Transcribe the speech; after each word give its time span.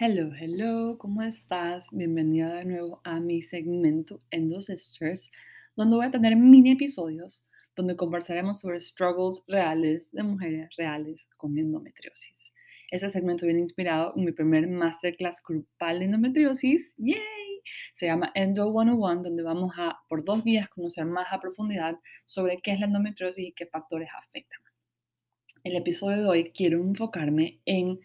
Hello, 0.00 0.30
hello, 0.32 0.96
¿cómo 0.96 1.22
estás? 1.22 1.88
Bienvenida 1.90 2.54
de 2.54 2.64
nuevo 2.64 3.00
a 3.02 3.18
mi 3.18 3.42
segmento 3.42 4.22
Endo 4.30 4.60
Sisters, 4.60 5.32
donde 5.74 5.96
voy 5.96 6.06
a 6.06 6.10
tener 6.12 6.36
mini 6.36 6.70
episodios 6.70 7.48
donde 7.74 7.96
conversaremos 7.96 8.60
sobre 8.60 8.78
struggles 8.78 9.42
reales 9.48 10.12
de 10.12 10.22
mujeres 10.22 10.68
reales 10.76 11.28
con 11.36 11.58
endometriosis. 11.58 12.52
Este 12.92 13.10
segmento 13.10 13.44
viene 13.44 13.58
inspirado 13.58 14.14
en 14.16 14.24
mi 14.24 14.30
primer 14.30 14.68
masterclass 14.68 15.42
grupal 15.42 15.98
de 15.98 16.04
endometriosis. 16.04 16.94
¡Yay! 16.98 17.62
Se 17.92 18.06
llama 18.06 18.30
Endo 18.36 18.70
101, 18.70 19.22
donde 19.24 19.42
vamos 19.42 19.74
a, 19.78 19.98
por 20.08 20.24
dos 20.24 20.44
días, 20.44 20.68
conocer 20.68 21.06
más 21.06 21.32
a 21.32 21.40
profundidad 21.40 21.96
sobre 22.24 22.58
qué 22.58 22.70
es 22.70 22.78
la 22.78 22.86
endometriosis 22.86 23.48
y 23.48 23.50
qué 23.52 23.66
factores 23.66 24.10
afectan. 24.16 24.60
El 25.64 25.74
episodio 25.74 26.18
de 26.18 26.28
hoy 26.28 26.52
quiero 26.52 26.84
enfocarme 26.84 27.60
en 27.64 27.98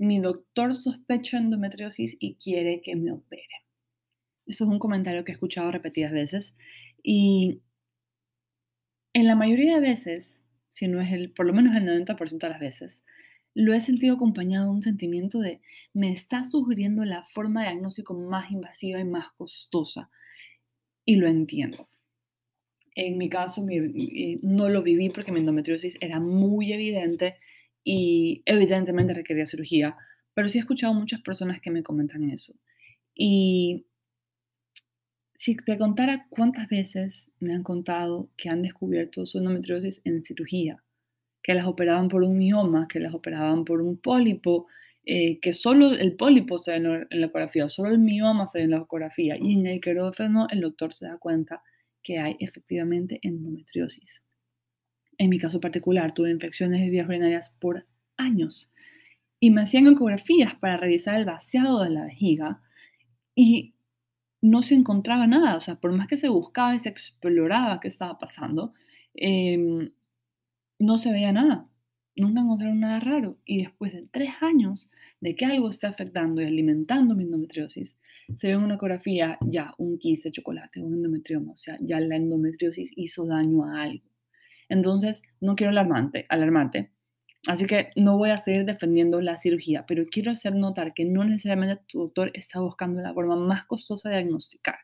mi 0.00 0.18
doctor 0.18 0.74
sospecha 0.74 1.36
endometriosis 1.36 2.16
y 2.18 2.36
quiere 2.36 2.80
que 2.80 2.96
me 2.96 3.12
opere. 3.12 3.66
Eso 4.46 4.64
es 4.64 4.70
un 4.70 4.78
comentario 4.78 5.24
que 5.24 5.32
he 5.32 5.34
escuchado 5.34 5.70
repetidas 5.70 6.10
veces 6.10 6.56
y 7.02 7.60
en 9.12 9.26
la 9.26 9.34
mayoría 9.34 9.74
de 9.74 9.80
veces, 9.80 10.42
si 10.70 10.88
no 10.88 11.02
es 11.02 11.12
el, 11.12 11.32
por 11.32 11.44
lo 11.44 11.52
menos 11.52 11.76
el 11.76 11.84
90% 11.84 12.38
de 12.38 12.48
las 12.48 12.60
veces, 12.60 13.04
lo 13.52 13.74
he 13.74 13.80
sentido 13.80 14.14
acompañado 14.14 14.66
de 14.66 14.76
un 14.76 14.82
sentimiento 14.82 15.38
de 15.38 15.60
me 15.92 16.12
está 16.12 16.44
sugiriendo 16.44 17.04
la 17.04 17.22
forma 17.22 17.60
de 17.60 17.70
diagnóstico 17.70 18.14
más 18.14 18.50
invasiva 18.50 19.00
y 19.00 19.04
más 19.04 19.32
costosa. 19.32 20.10
Y 21.04 21.16
lo 21.16 21.28
entiendo. 21.28 21.90
En 22.94 23.18
mi 23.18 23.28
caso, 23.28 23.66
no 24.42 24.68
lo 24.70 24.82
viví 24.82 25.10
porque 25.10 25.32
mi 25.32 25.40
endometriosis 25.40 25.98
era 26.00 26.20
muy 26.20 26.72
evidente 26.72 27.36
y 27.84 28.42
evidentemente 28.46 29.14
requería 29.14 29.46
cirugía, 29.46 29.96
pero 30.34 30.48
sí 30.48 30.58
he 30.58 30.60
escuchado 30.60 30.94
muchas 30.94 31.20
personas 31.22 31.60
que 31.60 31.70
me 31.70 31.82
comentan 31.82 32.28
eso. 32.28 32.54
Y 33.14 33.86
si 35.34 35.56
te 35.56 35.78
contara 35.78 36.26
cuántas 36.28 36.68
veces 36.68 37.30
me 37.40 37.54
han 37.54 37.62
contado 37.62 38.28
que 38.36 38.50
han 38.50 38.62
descubierto 38.62 39.24
su 39.24 39.38
endometriosis 39.38 40.02
en 40.04 40.24
cirugía, 40.24 40.82
que 41.42 41.54
las 41.54 41.66
operaban 41.66 42.08
por 42.08 42.22
un 42.22 42.36
mioma, 42.36 42.86
que 42.88 43.00
las 43.00 43.14
operaban 43.14 43.64
por 43.64 43.80
un 43.80 43.96
pólipo, 43.96 44.66
eh, 45.04 45.40
que 45.40 45.54
solo 45.54 45.92
el 45.92 46.14
pólipo 46.16 46.58
se 46.58 46.78
ve 46.78 47.06
en 47.10 47.20
la 47.20 47.26
ecografía, 47.26 47.68
solo 47.70 47.90
el 47.90 47.98
mioma 47.98 48.46
se 48.46 48.58
ve 48.58 48.64
en 48.64 48.72
la 48.72 48.78
ecografía, 48.78 49.36
y 49.40 49.54
en 49.54 49.66
el 49.66 49.80
quirófano 49.80 50.46
el 50.50 50.60
doctor 50.60 50.92
se 50.92 51.06
da 51.06 51.16
cuenta 51.16 51.62
que 52.02 52.18
hay 52.18 52.36
efectivamente 52.38 53.18
endometriosis. 53.22 54.22
En 55.20 55.28
mi 55.28 55.38
caso 55.38 55.60
particular, 55.60 56.12
tuve 56.14 56.30
infecciones 56.30 56.80
de 56.80 56.88
vías 56.88 57.06
urinarias 57.06 57.54
por 57.60 57.86
años 58.16 58.72
y 59.38 59.50
me 59.50 59.60
hacían 59.60 59.86
ecografías 59.86 60.54
para 60.54 60.78
revisar 60.78 61.14
el 61.16 61.26
vaciado 61.26 61.84
de 61.84 61.90
la 61.90 62.06
vejiga 62.06 62.62
y 63.34 63.74
no 64.40 64.62
se 64.62 64.74
encontraba 64.74 65.26
nada. 65.26 65.56
O 65.56 65.60
sea, 65.60 65.74
por 65.74 65.92
más 65.92 66.06
que 66.06 66.16
se 66.16 66.30
buscaba 66.30 66.74
y 66.74 66.78
se 66.78 66.88
exploraba 66.88 67.80
qué 67.80 67.88
estaba 67.88 68.18
pasando, 68.18 68.72
em, 69.12 69.90
no 70.78 70.96
se 70.96 71.12
veía 71.12 71.32
nada. 71.32 71.68
Nunca 72.16 72.40
encontraron 72.40 72.80
nada 72.80 73.00
raro. 73.00 73.38
Y 73.44 73.58
después 73.58 73.92
de 73.92 74.08
tres 74.10 74.30
años 74.40 74.90
de 75.20 75.34
que 75.36 75.44
algo 75.44 75.68
está 75.68 75.88
afectando 75.88 76.40
y 76.40 76.46
alimentando 76.46 77.14
mi 77.14 77.24
endometriosis, 77.24 77.98
se 78.36 78.46
ve 78.46 78.54
en 78.54 78.64
una 78.64 78.76
ecografía 78.76 79.36
ya 79.42 79.74
un 79.76 79.98
quiste 79.98 80.30
de 80.30 80.32
chocolate, 80.32 80.80
un 80.80 80.94
endometrioma. 80.94 81.52
O 81.52 81.56
sea, 81.58 81.76
ya 81.82 82.00
la 82.00 82.16
endometriosis 82.16 82.92
hizo 82.96 83.26
daño 83.26 83.66
a 83.66 83.82
algo. 83.82 84.09
Entonces, 84.70 85.22
no 85.40 85.56
quiero 85.56 85.72
alarmarte, 85.72 86.24
alarmarte. 86.30 86.92
Así 87.46 87.66
que 87.66 87.90
no 87.96 88.16
voy 88.16 88.30
a 88.30 88.38
seguir 88.38 88.64
defendiendo 88.64 89.20
la 89.20 89.38
cirugía, 89.38 89.84
pero 89.86 90.04
quiero 90.10 90.30
hacer 90.30 90.54
notar 90.54 90.94
que 90.94 91.04
no 91.04 91.24
necesariamente 91.24 91.82
tu 91.88 92.00
doctor 92.00 92.30
está 92.34 92.60
buscando 92.60 93.02
la 93.02 93.14
forma 93.14 93.36
más 93.36 93.64
costosa 93.64 94.08
de 94.08 94.16
diagnosticar. 94.16 94.76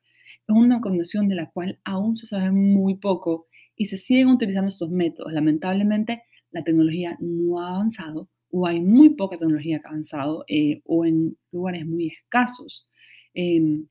Es 0.48 0.54
una 0.54 0.80
condición 0.80 1.28
de 1.28 1.36
la 1.36 1.50
cual 1.50 1.80
aún 1.84 2.16
se 2.16 2.26
sabe 2.26 2.50
muy 2.50 2.96
poco 2.96 3.46
y 3.76 3.86
se 3.86 3.98
siguen 3.98 4.28
utilizando 4.28 4.68
estos 4.68 4.90
métodos. 4.90 5.32
Lamentablemente, 5.32 6.22
la 6.50 6.64
tecnología 6.64 7.16
no 7.20 7.60
ha 7.60 7.76
avanzado 7.76 8.28
o 8.50 8.66
hay 8.66 8.80
muy 8.80 9.10
poca 9.10 9.36
tecnología 9.36 9.80
que 9.80 9.86
ha 9.86 9.90
avanzado 9.90 10.44
eh, 10.48 10.80
o 10.84 11.04
en 11.04 11.36
lugares 11.52 11.86
muy 11.86 12.08
escasos. 12.08 12.88
Em, 13.34 13.86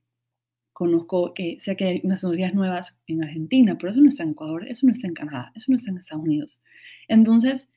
Conozco 0.75 1.33
que 1.33 1.55
sé 1.57 1.77
que 1.77 1.85
hay 1.85 2.01
unas 2.03 2.19
tecnologías 2.19 2.53
nuevas 2.53 2.99
en 3.07 3.23
Argentina, 3.23 3.77
pero 3.77 3.91
eso 3.93 4.01
no 4.01 4.09
está 4.09 4.23
en 4.23 4.31
Ecuador, 4.31 4.67
eso 4.67 4.85
no 4.85 4.91
está 4.91 5.07
en 5.07 5.13
Canadá, 5.13 5.53
eso 5.55 5.67
no 5.69 5.77
está 5.77 5.89
en 5.89 5.95
Estados 5.95 6.25
Unidos. 6.25 6.61
Entonces, 7.07 7.69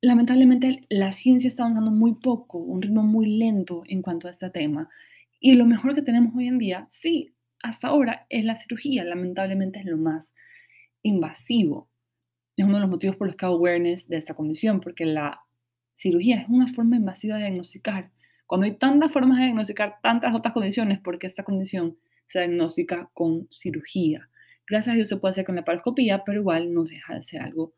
lamentablemente 0.00 0.84
la 0.88 1.12
ciencia 1.12 1.46
está 1.46 1.62
avanzando 1.62 1.92
muy 1.92 2.16
poco, 2.16 2.58
un 2.58 2.82
ritmo 2.82 3.04
muy 3.04 3.38
lento 3.38 3.84
en 3.86 4.02
cuanto 4.02 4.26
a 4.26 4.30
este 4.30 4.50
tema. 4.50 4.88
Y 5.38 5.52
lo 5.52 5.64
mejor 5.64 5.94
que 5.94 6.02
tenemos 6.02 6.34
hoy 6.34 6.48
en 6.48 6.58
día, 6.58 6.86
sí, 6.88 7.30
hasta 7.62 7.86
ahora, 7.86 8.26
es 8.28 8.44
la 8.44 8.56
cirugía. 8.56 9.04
Lamentablemente 9.04 9.78
es 9.78 9.84
lo 9.84 9.96
más 9.96 10.34
invasivo. 11.02 11.88
Es 12.56 12.66
uno 12.66 12.74
de 12.74 12.80
los 12.80 12.90
motivos 12.90 13.14
por 13.14 13.28
los 13.28 13.36
que 13.36 13.46
awareness 13.46 14.08
de 14.08 14.16
esta 14.16 14.34
condición, 14.34 14.80
porque 14.80 15.06
la 15.06 15.38
cirugía 15.94 16.40
es 16.40 16.48
una 16.48 16.66
forma 16.66 16.96
invasiva 16.96 17.36
de 17.36 17.42
diagnosticar. 17.42 18.10
Cuando 18.48 18.64
hay 18.64 18.74
tantas 18.74 19.12
formas 19.12 19.38
de 19.38 19.44
diagnosticar 19.44 20.00
tantas 20.02 20.34
otras 20.34 20.52
condiciones, 20.52 20.98
porque 20.98 21.28
esta 21.28 21.44
condición 21.44 21.96
se 22.26 22.40
diagnostica 22.40 23.10
con 23.12 23.46
cirugía. 23.50 24.28
Gracias 24.66 24.92
a 24.92 24.96
Dios 24.96 25.08
se 25.08 25.16
puede 25.16 25.30
hacer 25.30 25.44
con 25.44 25.56
la 25.56 25.64
paroscopía, 25.64 26.24
pero 26.24 26.40
igual 26.40 26.72
no 26.72 26.84
deja 26.84 27.14
de 27.14 27.22
ser 27.22 27.42
algo 27.42 27.74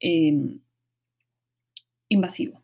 em, 0.00 0.60
invasivo. 2.08 2.62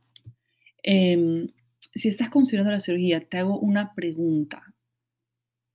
Em, 0.82 1.46
si 1.94 2.08
estás 2.08 2.30
considerando 2.30 2.72
la 2.72 2.80
cirugía, 2.80 3.20
te 3.28 3.38
hago 3.38 3.58
una 3.58 3.94
pregunta. 3.94 4.74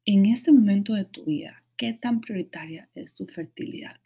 En 0.05 0.25
este 0.25 0.51
momento 0.51 0.93
de 0.93 1.05
tu 1.05 1.25
vida, 1.25 1.57
¿qué 1.77 1.93
tan 1.93 2.21
prioritaria 2.21 2.89
es 2.95 3.13
tu 3.13 3.25
fertilidad? 3.25 3.99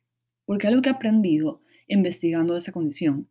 Porque 0.46 0.68
algo 0.68 0.82
que 0.82 0.90
he 0.90 0.94
aprendido 0.94 1.62
investigando 1.88 2.56
esa 2.56 2.72
condición, 2.72 3.30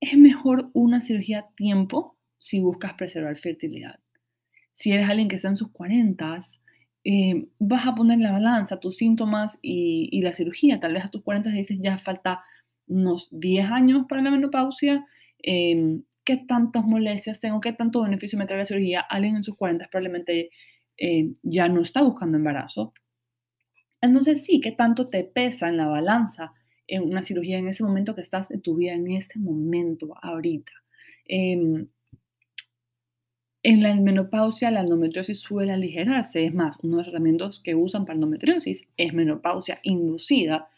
es 0.00 0.16
mejor 0.16 0.70
una 0.72 1.00
cirugía 1.00 1.40
a 1.40 1.54
tiempo 1.54 2.16
si 2.38 2.60
buscas 2.60 2.94
preservar 2.94 3.36
fertilidad. 3.36 4.00
Si 4.72 4.92
eres 4.92 5.08
alguien 5.08 5.28
que 5.28 5.36
está 5.36 5.48
en 5.48 5.56
sus 5.56 5.70
40, 5.70 6.38
eh, 7.04 7.48
vas 7.58 7.86
a 7.86 7.94
poner 7.94 8.18
en 8.18 8.22
la 8.22 8.32
balanza 8.32 8.78
tus 8.78 8.96
síntomas 8.96 9.58
y, 9.62 10.20
la 10.22 10.32
cirugía. 10.32 10.80
Tal 10.80 10.94
vez 10.94 11.04
a 11.04 11.08
tus 11.08 11.22
40 11.22 11.50
dices 11.50 11.78
ya 11.80 11.98
falta 11.98 12.42
unos 12.86 13.28
10 13.32 13.70
años 13.70 14.06
para 14.08 14.22
la 14.22 14.30
menopausia. 14.30 15.06
Em, 15.38 16.04
¿Qué 16.24 16.36
tantas 16.36 16.84
molestias 16.84 17.40
tengo? 17.40 17.60
¿Qué 17.60 17.72
tanto 17.72 18.02
beneficio 18.02 18.38
me 18.38 18.46
trae 18.46 18.60
la 18.60 18.64
cirugía? 18.64 19.00
Alguien 19.00 19.36
en 19.36 19.44
sus 19.44 19.56
40 19.56 19.88
probablemente 19.90 20.50
eh, 20.96 21.32
ya 21.42 21.68
no 21.68 21.80
está 21.80 22.02
buscando 22.02 22.38
embarazo. 22.38 22.92
Entonces 24.00 24.44
sí, 24.44 24.60
¿qué 24.60 24.72
tanto 24.72 25.08
te 25.08 25.24
pesa 25.24 25.68
en 25.68 25.76
la 25.76 25.88
balanza 25.88 26.52
en 26.86 27.02
una 27.02 27.22
cirugía 27.22 27.58
en 27.58 27.68
ese 27.68 27.84
momento 27.84 28.14
que 28.14 28.20
estás 28.20 28.50
en 28.50 28.62
tu 28.62 28.76
vida, 28.76 28.92
en 28.92 29.10
ese 29.10 29.38
momento, 29.38 30.14
ahorita? 30.22 30.72
Em, 33.62 33.74
en 33.74 33.82
la 33.82 33.94
menopausia, 33.94 34.70
la 34.70 34.80
endometriosis 34.80 35.40
suele 35.40 35.72
aligerarse. 35.72 36.44
Es 36.44 36.54
más, 36.54 36.78
uno 36.82 36.96
de 36.96 36.98
los 36.98 37.06
tratamientos 37.06 37.60
que 37.60 37.74
usan 37.74 38.04
para 38.04 38.14
endometriosis 38.16 38.88
es 38.96 39.12
menopausia 39.14 39.80
inducida. 39.82 40.68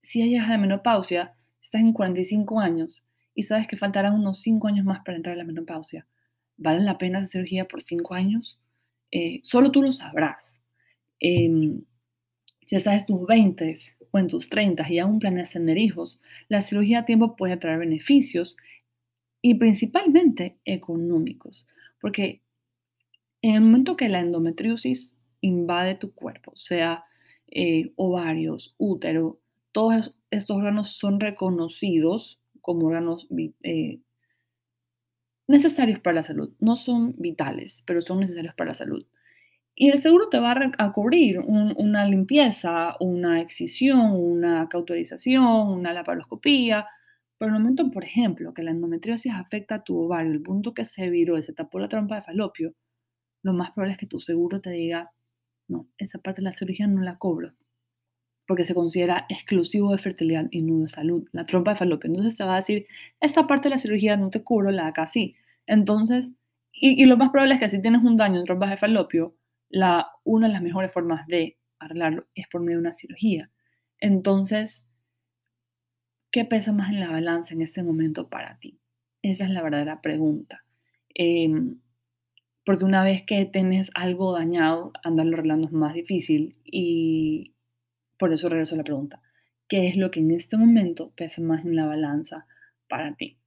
Si 0.00 0.22
llegas 0.22 0.48
a 0.48 0.52
la 0.52 0.58
menopausia, 0.58 1.34
estás 1.60 1.82
en 1.82 1.92
45 1.92 2.60
años 2.60 3.04
y 3.34 3.42
sabes 3.44 3.66
que 3.66 3.76
faltarán 3.76 4.14
unos 4.14 4.40
5 4.40 4.68
años 4.68 4.84
más 4.86 5.00
para 5.04 5.16
entrar 5.16 5.34
a 5.34 5.38
la 5.38 5.44
menopausia, 5.44 6.06
¿vale 6.56 6.80
la 6.80 6.98
pena 6.98 7.18
hacer 7.18 7.42
cirugía 7.42 7.68
por 7.68 7.82
5 7.82 8.14
años? 8.14 8.60
Eh, 9.10 9.40
solo 9.42 9.70
tú 9.70 9.82
lo 9.82 9.92
sabrás. 9.92 10.60
Em, 11.20 11.82
si 12.64 12.76
estás 12.76 13.02
en 13.02 13.06
tus 13.06 13.26
20 13.26 13.74
o 14.10 14.18
en 14.18 14.26
tus 14.28 14.48
30 14.48 14.90
y 14.90 14.98
aún 14.98 15.18
planeas 15.18 15.52
tener 15.52 15.78
hijos, 15.78 16.22
la 16.48 16.62
cirugía 16.62 17.00
a 17.00 17.04
tiempo 17.04 17.36
puede 17.36 17.56
traer 17.56 17.78
beneficios 17.78 18.56
y 19.46 19.54
principalmente 19.54 20.58
económicos. 20.64 21.68
Porque 22.00 22.42
en 23.42 23.54
el 23.54 23.60
momento 23.60 23.96
que 23.96 24.08
la 24.08 24.18
endometriosis 24.18 25.20
invade 25.40 25.94
tu 25.94 26.12
cuerpo, 26.12 26.50
sea 26.56 27.04
eh, 27.46 27.92
ovarios, 27.94 28.74
útero, 28.76 29.38
todos 29.70 30.16
estos 30.32 30.56
órganos 30.56 30.96
son 30.96 31.20
reconocidos 31.20 32.40
como 32.60 32.88
órganos 32.88 33.28
eh, 33.62 34.00
necesarios 35.46 36.00
para 36.00 36.16
la 36.16 36.22
salud. 36.24 36.52
No 36.58 36.74
son 36.74 37.14
vitales, 37.16 37.84
pero 37.86 38.00
son 38.00 38.18
necesarios 38.18 38.54
para 38.56 38.70
la 38.70 38.74
salud. 38.74 39.06
Y 39.76 39.90
el 39.90 39.98
seguro 39.98 40.28
te 40.28 40.40
va 40.40 40.56
a, 40.78 40.92
cubrir 40.92 41.38
una 41.38 42.04
limpieza, 42.04 42.96
una 42.98 43.40
excisión, 43.40 44.10
una 44.12 44.68
cauterización, 44.68 45.68
una 45.68 45.92
laparoscopía, 45.92 46.88
pero 47.38 47.50
en 47.50 47.56
el 47.56 47.62
momento, 47.62 47.90
por 47.90 48.04
ejemplo, 48.04 48.54
que 48.54 48.62
la 48.62 48.70
endometriosis 48.70 49.32
afecta 49.32 49.76
a 49.76 49.84
tu 49.84 49.98
ovario, 49.98 50.32
el 50.32 50.42
punto 50.42 50.74
que 50.74 50.84
se 50.84 51.10
viró 51.10 51.38
y 51.38 51.42
se 51.42 51.52
tapó 51.52 51.78
la 51.78 51.88
trompa 51.88 52.16
de 52.16 52.22
falopio, 52.22 52.74
lo 53.42 53.52
más 53.52 53.72
probable 53.72 53.92
es 53.92 53.98
que 53.98 54.06
tu 54.06 54.20
seguro 54.20 54.60
te 54.60 54.70
diga, 54.70 55.12
no, 55.68 55.88
esa 55.98 56.18
parte 56.18 56.40
de 56.40 56.46
la 56.46 56.52
cirugía 56.52 56.86
no 56.86 57.02
la 57.02 57.18
cobro, 57.18 57.54
porque 58.46 58.64
se 58.64 58.74
considera 58.74 59.26
exclusivo 59.28 59.92
de 59.92 59.98
fertilidad 59.98 60.46
y 60.50 60.62
no 60.62 60.80
de 60.80 60.88
salud, 60.88 61.28
la 61.32 61.44
trompa 61.44 61.72
de 61.72 61.76
falopio. 61.76 62.08
Entonces 62.08 62.36
te 62.36 62.44
va 62.44 62.54
a 62.54 62.56
decir, 62.56 62.86
esta 63.20 63.46
parte 63.46 63.68
de 63.68 63.74
la 63.74 63.78
cirugía 63.78 64.16
no 64.16 64.30
te 64.30 64.42
cubro, 64.42 64.70
la 64.70 64.86
acá 64.86 65.06
sí. 65.06 65.36
Entonces, 65.66 66.36
y, 66.72 67.06
lo 67.06 67.16
más 67.16 67.30
probable 67.30 67.54
es 67.54 67.60
que 67.60 67.70
si 67.70 67.80
tienes 67.80 68.02
un 68.04 68.16
daño 68.16 68.38
en 68.38 68.44
trompas 68.44 68.70
de 68.70 68.76
falopio, 68.76 69.34
la, 69.70 70.08
una 70.24 70.46
de 70.46 70.52
las 70.52 70.62
mejores 70.62 70.92
formas 70.92 71.26
de 71.26 71.58
arreglarlo 71.78 72.26
es 72.34 72.46
por 72.48 72.60
medio 72.60 72.76
de 72.76 72.80
una 72.82 72.92
cirugía. 72.92 73.50
Entonces, 73.98 74.86
¿qué 76.36 76.44
pesa 76.44 76.70
más 76.70 76.90
en 76.90 77.00
la 77.00 77.10
balanza 77.10 77.54
en 77.54 77.62
este 77.62 77.82
momento 77.82 78.28
para 78.28 78.58
ti? 78.58 78.78
Esa 79.22 79.44
es 79.44 79.50
la 79.52 79.62
verdadera 79.62 80.02
pregunta. 80.02 80.66
Em, 81.14 81.80
porque 82.62 82.84
una 82.84 83.02
vez 83.02 83.22
que 83.22 83.46
tienes 83.46 83.90
algo 83.94 84.34
dañado, 84.34 84.92
andarlo 85.02 85.32
arreglando 85.32 85.68
es 85.68 85.72
más 85.72 85.94
difícil 85.94 86.58
y 86.62 87.54
por 88.18 88.34
eso 88.34 88.50
regreso 88.50 88.74
a 88.74 88.76
la 88.76 88.84
pregunta. 88.84 89.22
¿Qué 89.66 89.88
es 89.88 89.96
lo 89.96 90.10
que 90.10 90.20
en 90.20 90.30
este 90.30 90.58
momento 90.58 91.10
pesa 91.16 91.40
más 91.40 91.64
en 91.64 91.74
la 91.74 91.86
balanza 91.86 92.46
para 92.86 93.16
ti? 93.16 93.38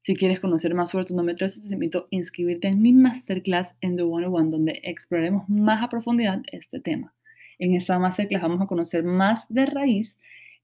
Si 0.00 0.16
quieres 0.16 0.40
conocer 0.40 0.74
más 0.74 0.90
sobre 0.90 1.04
tu 1.04 1.12
endometriosis, 1.12 1.68
te 1.68 1.74
invito 1.74 1.98
a 2.00 2.06
inscribirte 2.10 2.66
en 2.66 2.80
mi 2.80 2.92
masterclass 2.92 3.76
en 3.80 3.94
The 3.94 4.02
101, 4.02 4.50
donde 4.50 4.80
exploraremos 4.82 5.48
más 5.48 5.80
a 5.80 5.88
profundidad 5.88 6.42
este 6.50 6.80
tema. 6.80 7.14
En 7.60 7.72
esta 7.76 8.00
masterclass 8.00 8.42
vamos 8.42 8.60
a 8.62 8.66
conocer 8.66 9.04
más 9.04 9.46
de 9.48 9.64
raíz, 9.64 10.18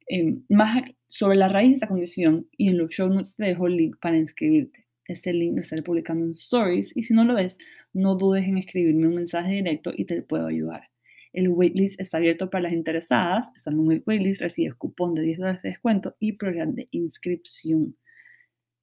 eh, 0.09 0.39
más 0.49 0.83
sobre 1.07 1.37
la 1.37 1.49
raíz 1.49 1.71
de 1.71 1.75
esta 1.75 1.89
condición 1.89 2.49
y 2.57 2.69
en 2.69 2.79
los 2.79 2.91
show 2.91 3.09
notes 3.09 3.37
te 3.37 3.45
dejo 3.45 3.67
el 3.67 3.77
link 3.77 3.97
para 4.01 4.17
inscribirte. 4.17 4.87
Este 5.07 5.33
link 5.33 5.55
lo 5.55 5.63
estaré 5.63 5.83
publicando 5.83 6.25
en 6.25 6.33
Stories 6.33 6.97
y 6.97 7.03
si 7.03 7.15
no 7.15 7.25
lo 7.25 7.35
ves, 7.35 7.59
no 7.93 8.15
dudes 8.15 8.47
en 8.47 8.59
escribirme 8.59 9.09
un 9.09 9.15
mensaje 9.15 9.53
directo 9.53 9.93
y 9.95 10.05
te 10.05 10.21
puedo 10.23 10.47
ayudar. 10.47 10.91
El 11.33 11.49
waitlist 11.49 12.01
está 12.01 12.19
abierto 12.19 12.51
para 12.51 12.65
las 12.65 12.73
interesadas. 12.73 13.51
Estando 13.55 13.85
en 13.85 13.93
el 13.93 14.03
waitlist 14.07 14.43
recibes 14.43 14.75
cupón 14.75 15.15
de 15.15 15.23
10 15.23 15.39
dólares 15.39 15.63
de 15.63 15.71
descuento 15.71 16.17
y 16.19 16.33
programa 16.33 16.73
de 16.73 16.89
inscripción. 16.91 17.97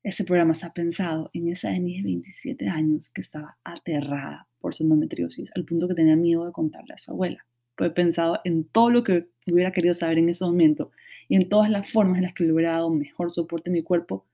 Este 0.04 0.24
programa 0.24 0.52
está 0.52 0.72
pensado 0.72 1.32
en 1.34 1.48
esa 1.48 1.72
niña 1.72 1.98
de 1.98 2.04
27 2.04 2.70
años 2.70 3.10
que 3.10 3.22
estaba 3.22 3.58
aterrada 3.64 4.48
por 4.60 4.74
su 4.74 4.84
endometriosis 4.84 5.52
al 5.56 5.66
punto 5.66 5.88
que 5.88 5.96
tenía 5.96 6.16
miedo 6.16 6.46
de 6.46 6.52
contarle 6.52 6.94
a 6.94 6.98
su 6.98 7.12
abuela. 7.12 7.46
Fue 7.76 7.94
pensado 7.94 8.40
en 8.44 8.66
todo 8.66 8.92
lo 8.92 9.04
que 9.04 9.28
hubiera 9.54 9.72
querido 9.72 9.94
saber 9.94 10.18
en 10.18 10.30
ese 10.30 10.46
momento 10.46 10.92
y 11.28 11.36
en 11.36 11.50
todas 11.50 11.70
las 11.70 11.92
formas 11.92 12.18
en 12.18 12.24
las 12.24 12.34
que 12.34 12.44
le 12.44 12.54
hubiera 12.54 12.74
dado 12.74 12.90
mejor 12.90 13.32
soporte 13.32 13.70
a 13.70 13.74
mi 13.74 13.84
cuerpo 13.84 14.26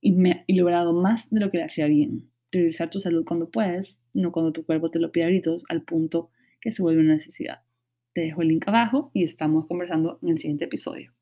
y, 0.00 0.12
me, 0.12 0.44
y 0.46 0.54
le 0.54 0.62
más 0.92 1.30
de 1.30 1.40
lo 1.40 1.50
que 1.50 1.58
le 1.58 1.64
hacía 1.64 1.86
bien. 1.86 2.30
Priorizar 2.50 2.90
tu 2.90 3.00
salud 3.00 3.24
cuando 3.24 3.50
puedes, 3.50 3.98
no 4.12 4.32
cuando 4.32 4.52
tu 4.52 4.64
cuerpo 4.64 4.90
te 4.90 4.98
lo 4.98 5.12
pide 5.12 5.24
a 5.24 5.28
gritos, 5.28 5.64
al 5.68 5.82
punto 5.82 6.30
que 6.60 6.72
se 6.72 6.82
vuelve 6.82 7.02
una 7.02 7.14
necesidad. 7.14 7.62
Te 8.12 8.22
dejo 8.22 8.42
el 8.42 8.48
link 8.48 8.66
abajo 8.66 9.10
y 9.14 9.22
estamos 9.22 9.66
conversando 9.66 10.18
en 10.22 10.30
el 10.30 10.38
siguiente 10.38 10.64
episodio. 10.64 11.12